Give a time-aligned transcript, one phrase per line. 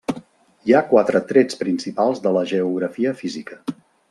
[0.69, 3.63] Hi ha quatre trets principals de la geografia física.